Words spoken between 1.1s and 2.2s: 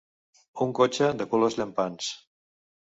de colors llampants.